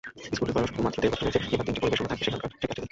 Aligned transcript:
স্কুলটির 0.35 0.55
বয়স 0.55 0.71
মাত্র 0.85 0.97
দেড় 1.01 1.11
বছর 1.13 1.25
হয়েছে, 1.25 1.39
এবার 1.53 1.65
তিনটি 1.67 1.81
পরিবেশনা 1.83 2.09
থাকবে 2.11 2.23
সেখানকার 2.25 2.49
শিক্ষার্থীদের। 2.53 2.77